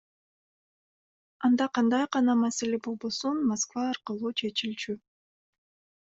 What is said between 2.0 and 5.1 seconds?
гана маселе болбосун Москва аркылуу чечилчү.